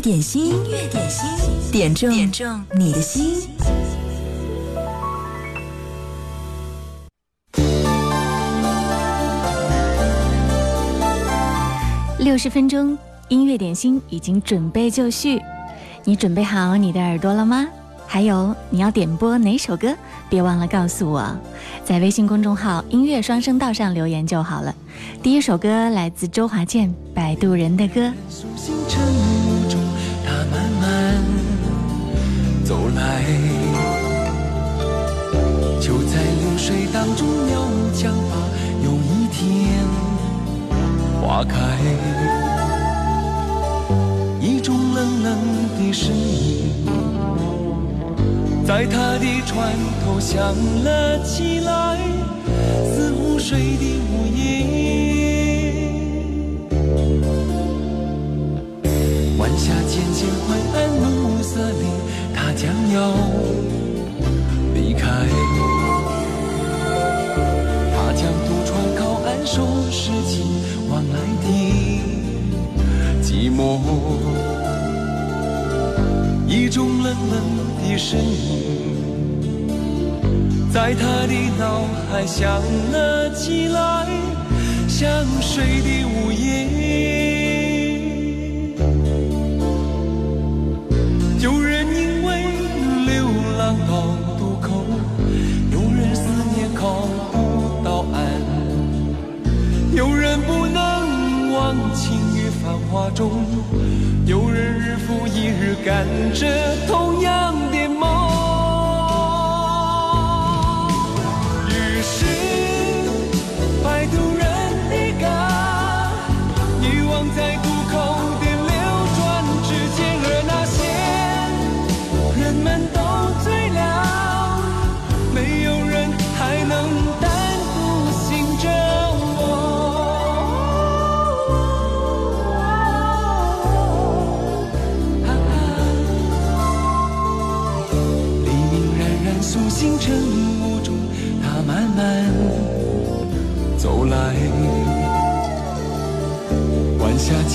[0.00, 1.26] 点心，音乐点心，
[1.70, 3.50] 点中点中你的心。
[12.18, 12.96] 六十分钟
[13.28, 15.38] 音乐点心已经准备就绪，
[16.04, 17.68] 你准备好你的耳朵了吗？
[18.06, 19.94] 还有你要点播哪首歌？
[20.30, 21.36] 别忘了告诉我，
[21.84, 24.74] 在微信公众号“音乐双声道”上留言就好了。
[25.22, 28.00] 第一首歌来自周华健，《摆渡人的歌》。
[32.70, 33.24] 走来，
[35.80, 38.36] 就在流水当中渺无讲法。
[38.84, 39.84] 有一天，
[41.20, 41.58] 花开，
[44.40, 45.36] 一种冷冷
[45.80, 46.86] 的声音。
[48.64, 49.72] 在他的船
[50.04, 50.40] 头响
[50.84, 51.98] 了起来，
[52.84, 55.09] 似湖水的午夜。
[77.20, 77.70] 种冷冷。
[77.90, 78.24] 的身影
[80.72, 84.06] 在他的脑海响了起来，
[84.86, 85.08] 像
[85.40, 86.68] 水的午夜。
[91.40, 92.44] 有人因为
[93.06, 93.26] 流
[93.58, 94.84] 浪到渡口，
[95.72, 96.22] 有人思
[96.54, 98.20] 念靠不到岸，
[99.96, 103.32] 有人不能忘情于繁华中，
[105.60, 107.69] 日赶着同样。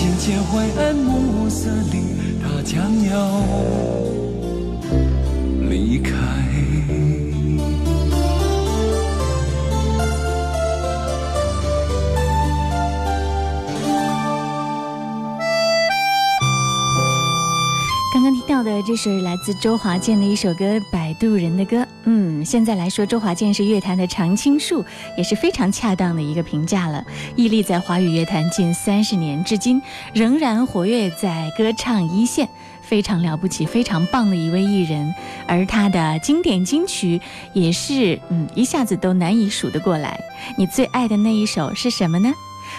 [0.06, 1.98] 渐渐灰暗暮色里，
[2.40, 2.80] 他将
[3.10, 3.42] 要
[5.68, 6.14] 离开。
[18.66, 21.78] 的，这是来自周华健的一首歌《摆渡人的歌》。
[22.06, 24.84] 嗯，现在来说，周华健是乐坛的常青树，
[25.16, 27.06] 也是非常恰当的一个评价了。
[27.36, 29.80] 屹立在华语乐坛近三十年，至今
[30.14, 32.50] 仍然活跃在歌唱一线，
[32.82, 35.14] 非常了不起、非常棒的一位艺人。
[35.48, 37.22] 而他的经典金曲
[37.54, 40.20] 也是，嗯，一下子都难以数得过来。
[40.58, 42.34] 你最爱的那一首是什么呢？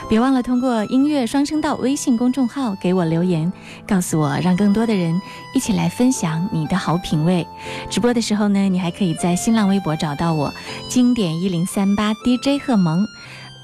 [0.08, 3.52] 别忘了通过音乐双声道微信公众号给我留言，
[3.86, 5.20] 告诉我，让更多的人
[5.54, 7.46] 一起来分享你的好品味。
[7.90, 10.52] 直播的时候呢，你还可以在新浪微博找到我，
[10.88, 13.06] 经典一零三八 DJ 贺萌，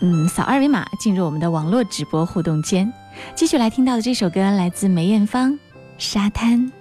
[0.01, 2.93] 嗯，扫二维码进入我们的网络直播互动间。
[3.35, 5.53] 继续来听到的这首歌来自梅艳芳，
[5.99, 6.73] 《沙滩》。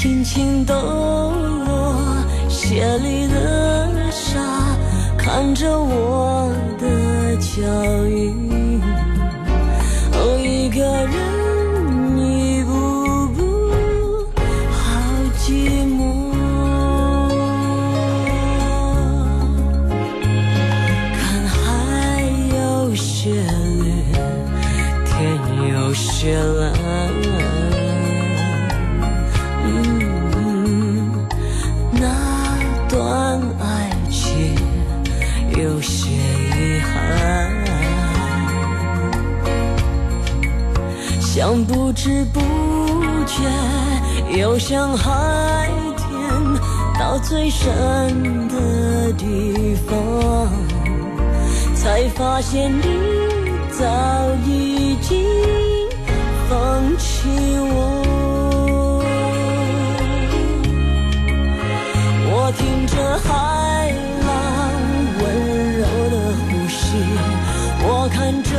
[0.00, 1.94] 轻轻抖落
[2.48, 4.40] 鞋里的沙，
[5.18, 7.60] 看着我的脚
[8.08, 8.49] 印，
[42.02, 42.40] 不知不
[43.26, 43.42] 觉，
[44.38, 45.68] 游向海
[45.98, 46.08] 天，
[46.98, 50.48] 到最深的地方，
[51.74, 52.82] 才发现你
[53.70, 53.84] 早
[54.46, 55.26] 已经
[56.48, 57.28] 放弃
[57.68, 57.76] 我。
[62.32, 62.96] 我听着
[63.28, 63.92] 海
[64.24, 64.30] 浪
[65.20, 65.22] 温
[65.76, 66.16] 柔的
[66.48, 66.96] 呼吸，
[67.82, 68.50] 我看着。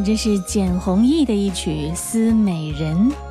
[0.00, 3.25] 这是简弘亦的一曲思美人。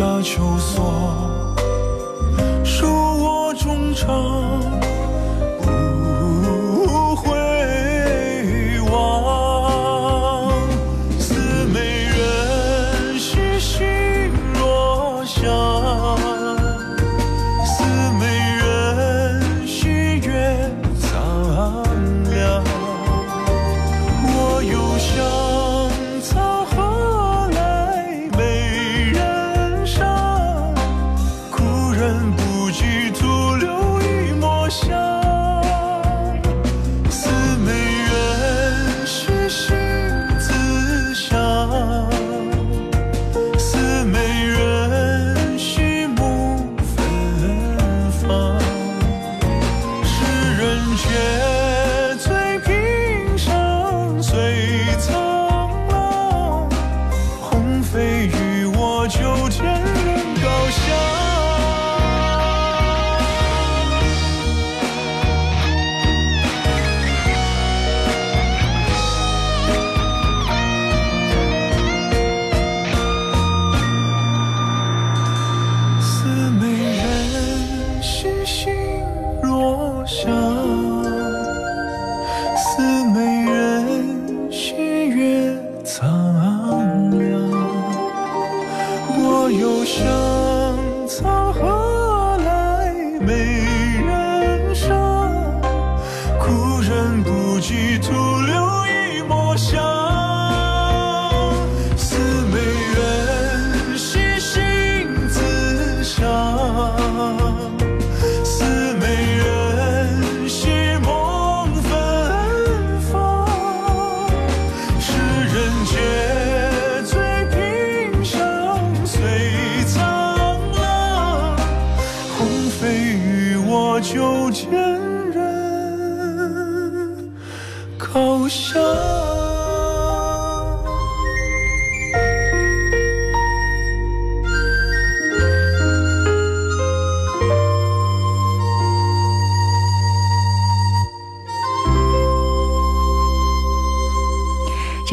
[0.00, 0.82] 下求索
[2.64, 2.86] 述
[3.22, 4.79] 我衷肠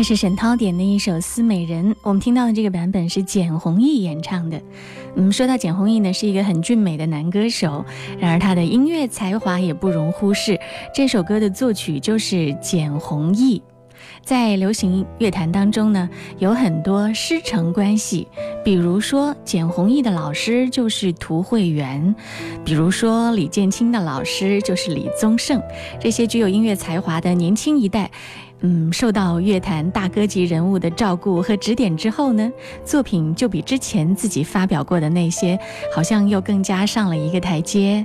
[0.08, 4.58] 是沈涛点的一首《思美人》，我们听到的这个版本是简弘亦演唱的。
[5.18, 7.84] 嗯，说到简弘亦呢，是一个很俊美的男歌手，
[8.18, 10.58] 然而他的音乐才华也不容忽视。
[10.96, 13.62] 这首歌的作曲就是简弘亦。
[14.28, 18.28] 在流行乐坛当中呢，有很多师承关系，
[18.62, 22.14] 比如说简弘毅的老师就是涂慧源，
[22.66, 25.62] 比如说李建清的老师就是李宗盛，
[25.98, 28.12] 这些具有音乐才华的年轻一代。
[28.60, 32.52] 嗯，受到乐坛大哥级人物的照顾和指点之后呢，
[32.84, 35.58] 作品就比之前自己发表过的那些，
[35.96, 38.04] 好像又更加上了一个台阶。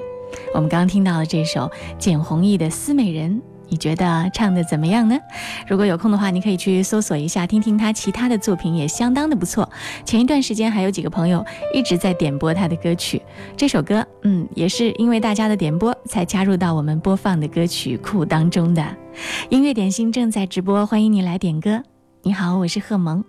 [0.55, 3.43] 我们刚听到了这首简弘毅的《思美人》。
[3.73, 5.19] 你觉得唱的怎么样呢？
[5.67, 9.67] 如果有空的话，你可以去搜索一下，听听他其他的作品，也相当的不错。
[10.05, 13.23] 前一段时间还有几个朋友一直在点播他的歌曲，
[13.57, 18.85] 这首歌，嗯，也是因为大家的点播才加入到我们播放的歌曲库当中的。
[19.49, 21.83] 音乐点心正在直播，欢迎你来点歌。
[22.23, 23.25] 你好，我是贺萌，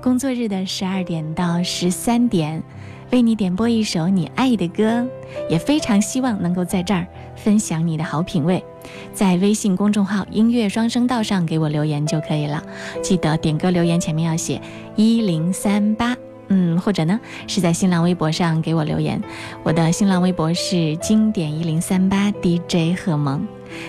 [0.00, 2.62] 工作日的十二点到十三点，
[3.10, 5.04] 为你点播一首你爱的歌，
[5.48, 7.04] 也非常希望能够在这儿
[7.34, 8.64] 分享你的好品味。
[9.12, 12.62] 在微信公众号“音乐双声道”上给我留言就可以了，
[13.02, 14.60] 记得点歌留言前面要写
[14.96, 16.16] 一零三八，
[16.48, 19.20] 嗯，或者呢是在新浪微博上给我留言，
[19.62, 23.46] 我的新浪微博是经典一零三八 DJ 贺萌，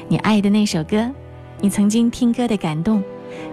[0.08, 1.10] 你爱的那首歌，
[1.60, 3.04] 你曾经听歌的感动，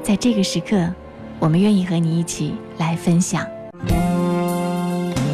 [0.03, 0.93] 在这个时刻，
[1.39, 3.47] 我们愿意和你一起来分享。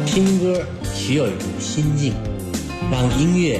[0.05, 2.13] 听歌需要一种心境，
[2.89, 3.59] 让音乐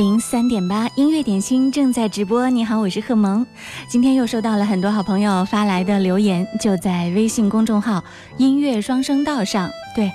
[0.00, 2.48] 零三点八音乐点心正在直播。
[2.48, 3.46] 你好，我是贺萌。
[3.86, 8.02] 今天又收到了很多好朋友发来的留言，就在微信公众号
[8.38, 9.70] “音乐双声道”上。
[9.94, 10.10] 对，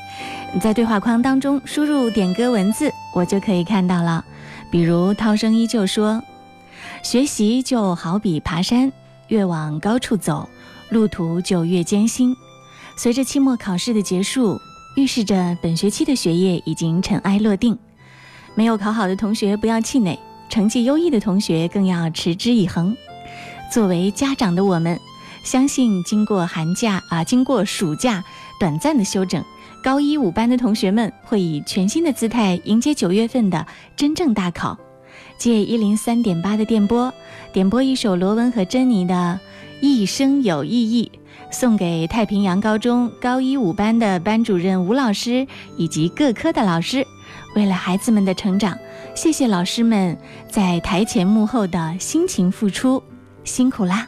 [0.60, 4.26] 在对话框当中输入点歌文字，我就可以看到了。
[4.72, 6.20] 比如涛声依旧说
[7.06, 8.92] ：“学习就好比爬山，
[9.28, 10.50] 越往高处走，
[10.90, 12.36] 路途就越艰辛。
[12.98, 14.60] 随着期末考试的结束，
[14.96, 17.78] 预示着本学期的学业已经尘埃落定。”
[18.56, 20.18] 没有考好的同学不要气馁，
[20.50, 22.96] 成绩优异的同学更要持之以恒。
[23.72, 24.98] 作为家长的我们，
[25.44, 28.24] 相信经过寒假啊，经过暑假
[28.60, 29.44] 短暂的休整，
[29.84, 34.78] 高一五班的同学们会以全新的姿态迎接九月份的真正大考。
[35.38, 37.14] 借一零三点八的电波，
[37.52, 39.38] 点播一首罗文和珍妮的
[39.86, 41.12] 《一生有意义》，
[41.54, 45.46] 送给太平洋高中高一五班的班主任吴老师
[45.76, 47.06] 以及各科的老师。
[47.56, 48.78] 为了孩子们的成长，
[49.16, 50.18] 谢谢老师们
[50.50, 53.02] 在台前幕后的辛勤付出，
[53.44, 54.08] 辛苦啦！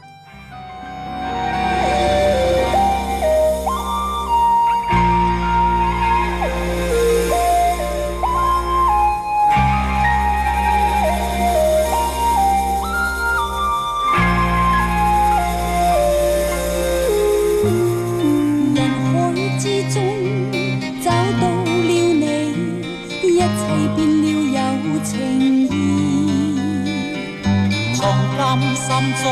[28.98, 29.26] 心中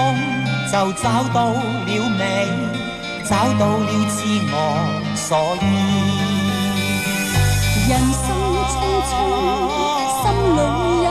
[0.72, 1.04] 就找
[1.34, 1.58] 到了
[1.88, 2.24] 美，
[3.28, 4.54] 找到了自我
[5.16, 5.64] 所依。
[7.90, 8.24] 人生
[8.70, 8.74] 匆
[9.10, 9.12] 匆，
[10.22, 10.24] 心
[10.56, 10.60] 里
[11.04, 11.08] 有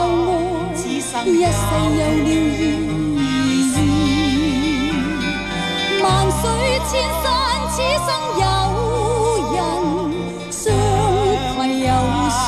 [0.71, 1.59] 爱，一世
[1.99, 3.27] 有了意
[3.75, 3.77] 义。
[6.01, 6.41] 万水
[6.87, 6.89] 千
[7.21, 7.25] 山，
[7.69, 8.07] 此生
[8.39, 8.43] 有
[9.51, 9.55] 人
[10.49, 11.91] 相携又
[12.29, 12.39] 相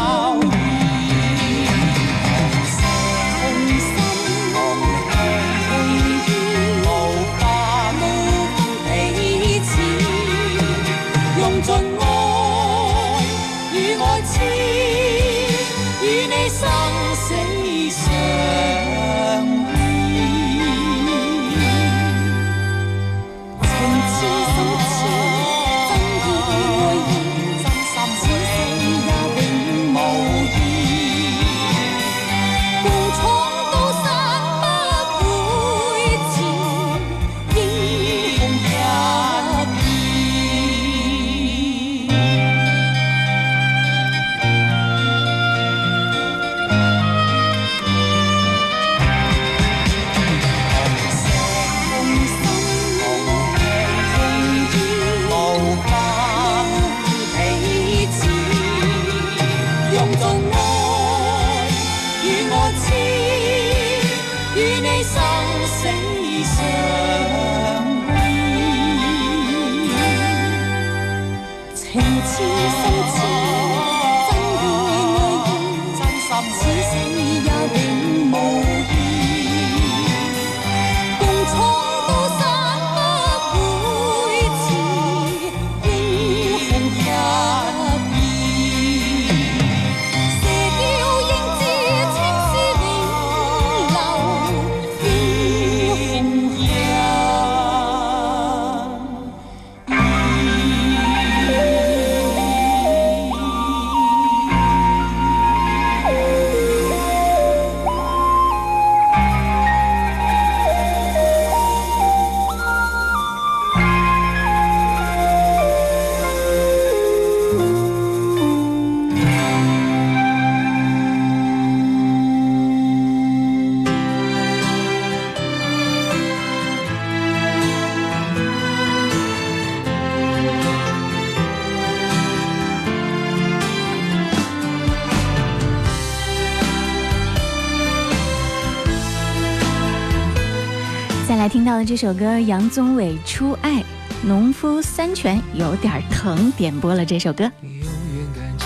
[141.97, 143.79] 首歌，杨宗纬《初爱》，
[144.21, 147.51] 农夫山泉有点疼，点播了这首歌。
[147.63, 148.65] 永远感激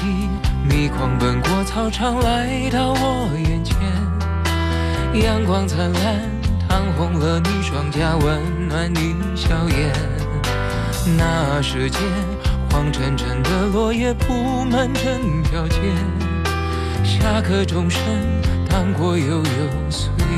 [0.70, 3.78] 你狂奔过操场来到我眼前，
[5.24, 6.20] 阳光灿烂，
[6.68, 9.94] 烫红了你双颊，温暖你笑颜。
[11.18, 12.02] 那时间，
[12.70, 15.80] 黄澄澄的落叶铺满整条街，
[17.02, 18.02] 下课钟声
[18.70, 19.44] 荡过悠悠
[19.90, 20.31] 岁月。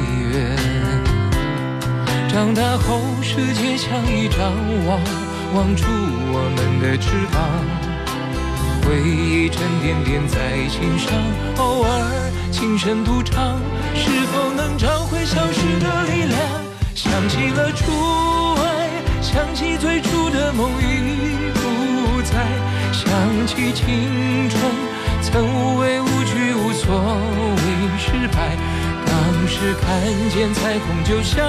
[2.34, 4.42] 长大后，世界像一张
[4.88, 5.00] 网，
[5.54, 5.86] 网住
[6.34, 7.38] 我们的翅膀。
[8.82, 11.14] 回忆沉甸甸在心上，
[11.58, 13.62] 偶尔轻声独唱，
[13.94, 16.40] 是否能找回消失的力量？
[16.96, 17.86] 想起了初
[18.66, 18.90] 爱，
[19.22, 22.34] 想起最初的梦已不在，
[22.92, 24.60] 想起青春
[25.22, 27.62] 曾无畏无惧，无所谓
[28.00, 28.58] 失败。
[29.06, 31.44] 当时看见彩虹就笑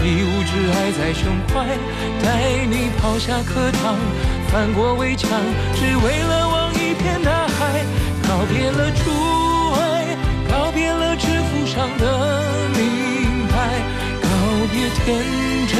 [0.00, 1.66] 开，一无挚爱在胸怀，
[2.24, 3.96] 带你跑下课堂，
[4.50, 5.28] 翻过围墙，
[5.74, 7.84] 只为了望一片大海。
[8.26, 9.10] 告别了初
[9.74, 10.16] 爱，
[10.48, 13.68] 告别了制服上的名牌，
[14.22, 14.28] 告
[14.72, 15.18] 别天
[15.68, 15.76] 真，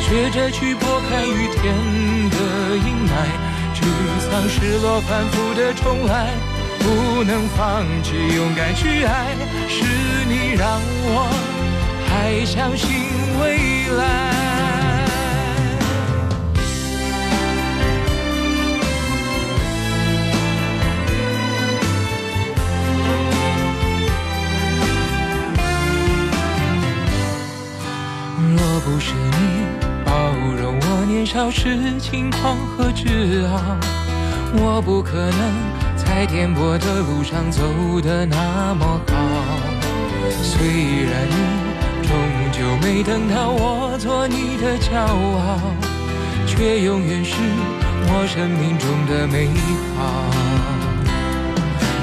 [0.00, 1.74] 学着去拨开雨天
[2.30, 3.10] 的阴霾，
[3.74, 3.82] 沮
[4.30, 6.28] 丧、失落、反复的重来。
[6.78, 9.34] 不能放弃，勇敢去爱，
[9.68, 9.84] 是
[10.28, 11.28] 你让我
[12.30, 12.90] 还相信
[13.40, 14.04] 未来。
[28.54, 29.64] 若不是你
[30.04, 30.12] 包
[30.60, 33.78] 容我年少时轻狂和自傲，
[34.52, 37.62] 我不可能在颠簸的路上走
[38.02, 39.14] 得那么好。
[40.42, 40.66] 虽
[41.04, 41.67] 然你
[42.98, 45.60] 没等到我做你的骄傲，
[46.48, 47.32] 却永远是
[48.08, 49.46] 我生命中的美
[49.94, 50.26] 好。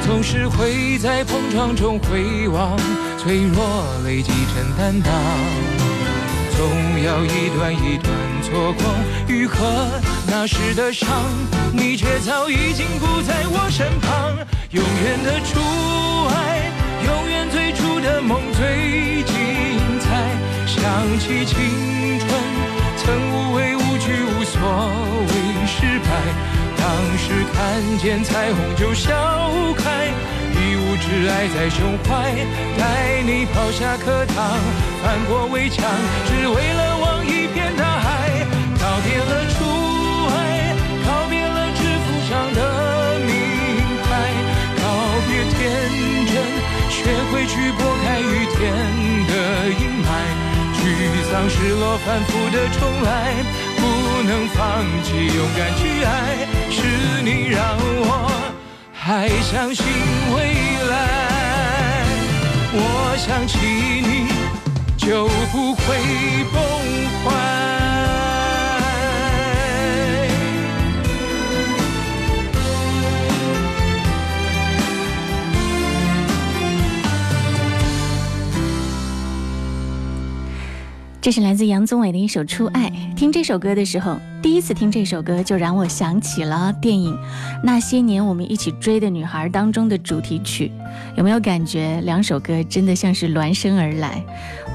[0.05, 2.77] 总是会在碰撞中回望，
[3.17, 3.59] 脆弱
[4.05, 5.11] 累积成担当。
[6.55, 6.63] 总
[7.03, 8.85] 要一段一段错过，
[9.27, 9.59] 愈合
[10.25, 11.09] 那时的伤，
[11.73, 14.33] 你却早已经不在我身旁。
[14.71, 15.59] 永远的初
[16.33, 16.71] 爱，
[17.05, 19.14] 永远最初的梦最。
[20.85, 21.57] 想起青
[22.19, 22.29] 春，
[22.97, 24.61] 曾无畏无惧，无所
[25.25, 26.07] 谓失败。
[26.77, 26.85] 当
[27.17, 29.11] 时看见彩虹就笑
[29.75, 30.13] 开，
[30.53, 32.31] 一无挚爱在胸怀，
[32.77, 34.59] 带你跑下课堂，
[35.01, 35.89] 翻过围墙，
[36.27, 38.45] 只为了望一片大海。
[38.77, 39.65] 告别了初
[40.37, 40.75] 爱，
[41.07, 43.33] 告别了制服上的名
[44.03, 44.07] 牌，
[44.77, 44.83] 告
[45.25, 45.57] 别天
[46.29, 46.33] 真，
[46.91, 49.04] 学会去拨开雨天。
[51.31, 53.43] 当、失落、反复的重来。
[53.77, 53.81] 不
[54.23, 56.09] 能放弃，勇敢去爱，
[56.71, 58.09] 是你让我
[58.91, 59.85] 还相信
[60.33, 60.37] 未
[60.89, 60.93] 来。
[62.73, 63.57] 我想起
[64.01, 64.27] 你，
[64.97, 65.85] 就不会
[66.51, 66.57] 崩
[67.23, 67.84] 坏。
[81.25, 82.87] 这是来自杨宗纬的一首《初爱》。
[83.15, 87.15] 听这首歌的时候，第一次听这首歌就让我想起了电影
[87.63, 90.71] 《那些年我们一起追的女孩》当中的主题曲。
[91.17, 94.23] 有没有感觉两首歌真的像是孪生而来？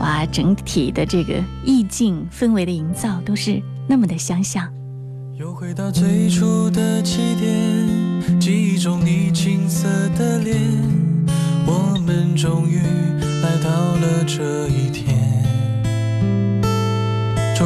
[0.00, 1.34] 哇，整体的这个
[1.64, 4.68] 意境氛围的营造都是那么的相像。
[5.38, 9.86] 又回到最初的起点，记忆中你青涩
[10.18, 10.58] 的脸，
[11.64, 12.80] 我们终于
[13.40, 15.09] 来到了这一天。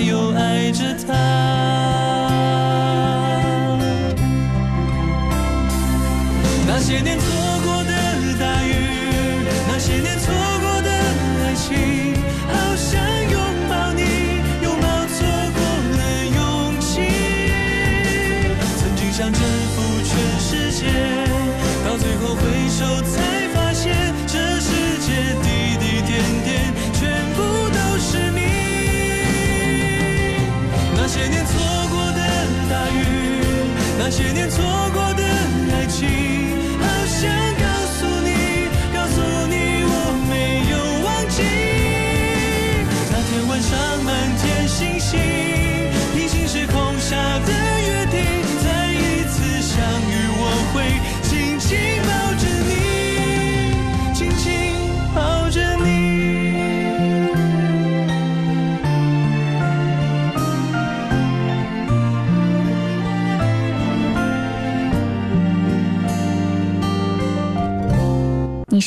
[0.00, 1.14] 又爱着他？
[6.66, 7.18] 那些年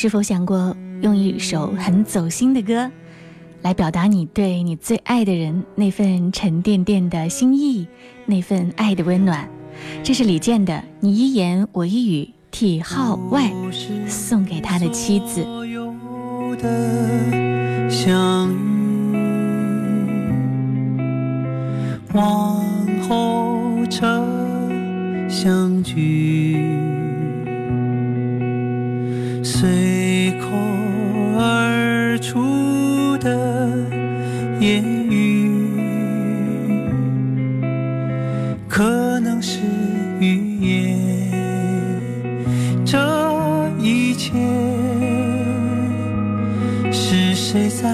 [0.02, 2.90] 是否想过用一首很走心的歌，
[3.60, 7.86] 来表达你对你最爱的人那份沉甸甸的心意，
[8.26, 9.48] 那份爱的温暖？
[10.02, 13.52] 这是李健的《你一言我一语》，替号外
[14.08, 15.46] 送给他的妻子。
[17.88, 18.52] 相
[22.12, 22.60] 往
[23.08, 24.26] 后车
[25.28, 26.60] 相聚。
[29.44, 29.91] 随
[47.52, 47.86] 谁在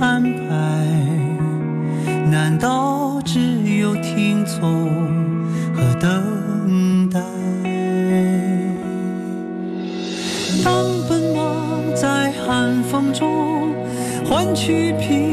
[0.00, 0.84] 安排？
[2.30, 3.40] 难道只
[3.78, 4.90] 有听从
[5.74, 7.18] 和等待？
[10.62, 13.10] 当奔忙在寒风。
[13.14, 13.72] 中
[14.28, 15.27] 换取平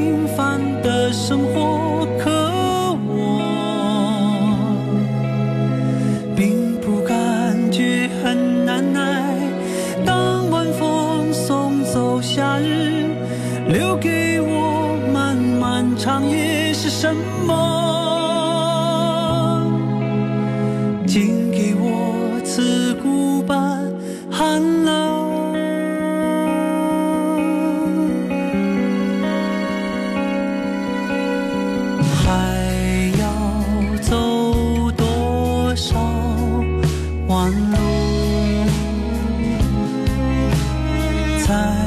[41.45, 41.84] 才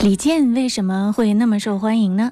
[0.00, 2.30] 李健为什么会那么受欢迎呢？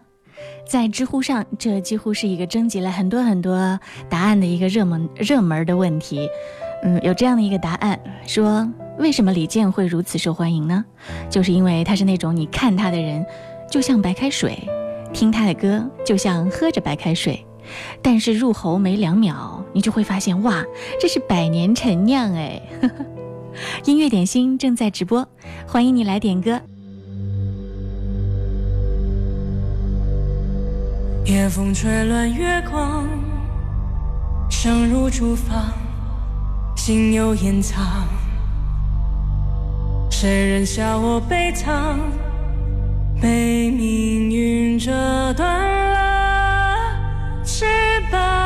[0.68, 6.28] 在知乎上，这几乎是一个征集了很多很多答案的一个热门热门的问题。
[6.84, 8.66] 嗯，有这样的一个答案说，
[9.00, 10.84] 为什么李健会如此受欢迎呢？
[11.28, 13.26] 就是因为他是那种你看他的人，
[13.68, 14.56] 就像白开水，
[15.12, 17.44] 听他的歌就像喝着白开水，
[18.00, 20.64] 但是入喉没两秒，你就会发现哇，
[21.00, 22.62] 这是百年陈酿哎！
[23.86, 25.26] 音乐点心正在直播，
[25.66, 26.60] 欢迎你来点歌。
[31.26, 33.04] 夜风吹乱月光，
[34.48, 35.72] 声如厨房，
[36.76, 38.06] 心有掩藏。
[40.08, 41.96] 谁人笑我悲怆，
[43.20, 45.44] 被命运折断
[45.92, 47.64] 了翅
[48.08, 48.45] 膀。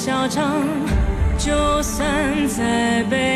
[0.00, 0.64] 嚣张，
[1.36, 3.29] 就算再被